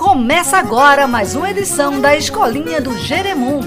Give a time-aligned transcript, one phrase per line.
[0.00, 3.60] Começa agora mais uma edição da Escolinha do Jeremum.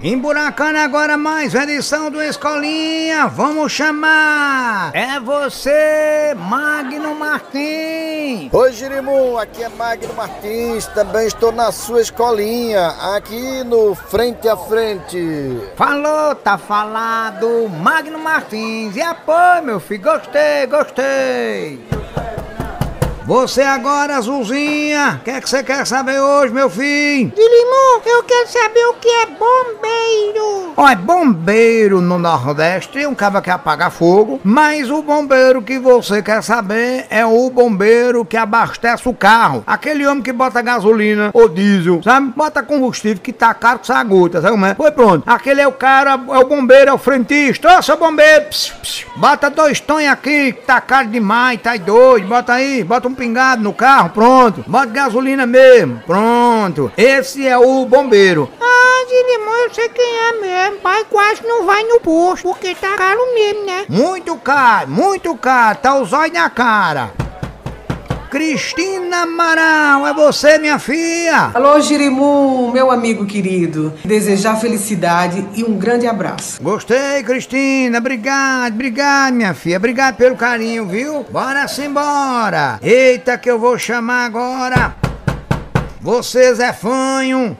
[0.00, 4.90] Emburacando agora mais uma edição do Escolinha, vamos chamar!
[4.94, 8.48] É você, Magno Martins!
[8.50, 14.56] Oi, Jirimu, aqui é Magno Martins, também estou na sua escolinha, aqui no Frente a
[14.56, 15.60] Frente.
[15.76, 22.01] Falou, tá falado, Magno Martins, e apoio, meu filho, gostei, gostei!
[23.24, 27.30] Você agora, Azulzinha, o que é que você quer saber hoje, meu filho?
[27.30, 30.11] De limão, eu quero saber o que é bombeiro.
[30.76, 36.22] Olha, bombeiro no Nordeste é um cara que apaga fogo, mas o bombeiro que você
[36.22, 39.62] quer saber é o bombeiro que abastece o carro.
[39.66, 42.32] Aquele homem que bota gasolina ou diesel, sabe?
[42.34, 44.74] Bota combustível que tá caro que sai gota, sabe como é?
[44.74, 45.24] Foi pronto.
[45.26, 47.78] Aquele é o cara, é o bombeiro, é o frentista.
[47.78, 52.26] Ô, seu bombeiro, pss, bota dois tons aqui que tá caro demais, tá doido.
[52.28, 54.64] Bota aí, bota um pingado no carro, pronto.
[54.66, 56.90] Bota gasolina mesmo, pronto.
[56.96, 58.48] Esse é o bombeiro.
[59.12, 60.80] De limão, eu sei quem é mesmo.
[60.80, 63.84] Pai quase não vai no posto, porque tá caro mesmo, né?
[63.86, 67.12] Muito caro, muito caro, tá os olhos na cara.
[68.30, 71.50] Cristina Amaral, é você, minha filha?
[71.52, 73.92] Alô, Jirimu, meu amigo querido.
[74.02, 76.62] Desejar felicidade e um grande abraço.
[76.62, 81.22] Gostei, Cristina, obrigado, obrigado, minha filha, obrigado pelo carinho, viu?
[81.28, 82.78] Bora simbora.
[82.80, 85.01] Eita, que eu vou chamar agora.
[86.02, 87.56] Você, Zé Fanho!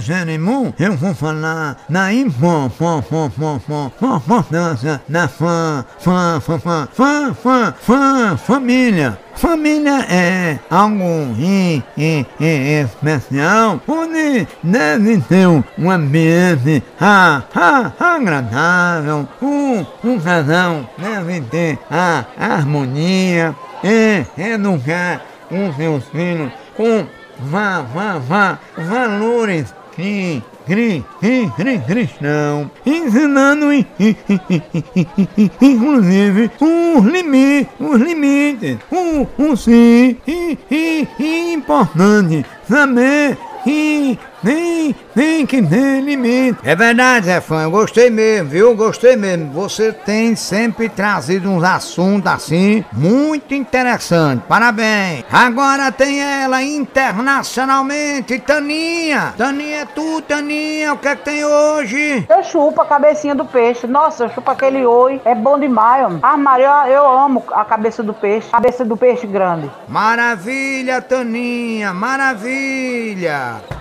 [0.00, 5.84] Jeremum, eu vou falar na impom, pom, pom, pom, pom, pom, pom, dança, na fã,
[6.00, 9.16] fã, fã, fã, fã, fã, fã, família.
[9.36, 11.04] Família é algo
[11.38, 20.84] em, em, em especial, onde deve ter um ambiente ah, ah, agradável, um, um casal
[20.98, 23.54] deve ter a harmonia,
[23.84, 27.06] é, educar os seus filhos com
[27.38, 29.74] vá, vá, vá, valores.
[29.94, 37.68] Cri, cri, cri, cri, cristão, ensinando in- in- in- in- in- in- inclusive os limites,
[37.78, 46.00] os limites, o, o sim, e, e, e importante saber que tem, tem que ter
[46.00, 46.58] limite.
[46.64, 48.74] É verdade, Zé Fã, eu gostei mesmo, viu?
[48.74, 49.52] Gostei mesmo.
[49.52, 54.44] Você tem sempre trazido uns assuntos assim, muito interessantes.
[54.48, 55.24] Parabéns.
[55.32, 59.34] Agora tem ela internacionalmente, Taninha.
[59.36, 60.94] Taninha é tu, Taninha.
[60.94, 62.26] O que é que tem hoje?
[62.28, 63.86] Eu chupo a cabecinha do peixe.
[63.86, 65.20] Nossa, eu chupo aquele oi.
[65.24, 66.18] É bom demais, homem.
[66.22, 68.50] Ah, Maria, eu amo a cabeça do peixe.
[68.50, 69.70] Cabeça do peixe grande.
[69.88, 73.71] Maravilha, Taninha, maravilha!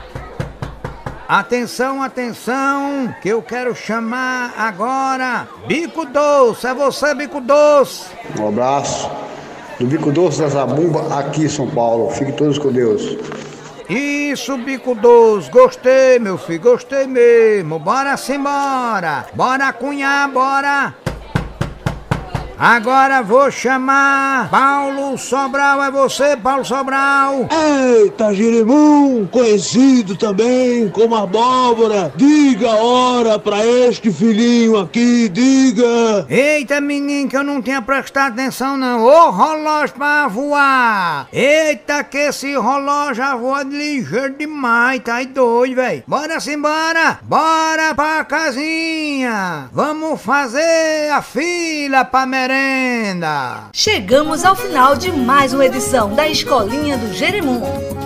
[1.31, 8.07] Atenção, atenção, que eu quero chamar agora Bico Doce, é você, Bico Doce!
[8.37, 9.09] Um abraço
[9.79, 12.09] do Bico Doce da Zabumba, aqui em São Paulo.
[12.09, 13.15] Fiquem todos com Deus.
[13.87, 17.79] Isso, Bico Doce, gostei, meu filho, gostei mesmo.
[17.79, 20.93] Bora simbora, bora cunhar, bora!
[22.63, 27.47] Agora vou chamar Paulo Sobral, é você, Paulo Sobral!
[27.49, 36.27] Eita, Jerimum, conhecido também como abóbora, diga a hora pra este filhinho aqui, diga.
[36.29, 39.05] Eita, menino, que eu não tinha prestado atenção não.
[39.05, 41.29] Ô, relógio pra voar.
[41.33, 46.03] Eita, que esse relógio voa ligeiro demais, tá aí doido, velho.
[46.05, 49.67] Bora simbora, bora pra casinha.
[49.73, 53.69] Vamos fazer a fila pra merenda.
[53.71, 58.00] Chegamos ao final de mais uma edição da Escolinha do Jeremum.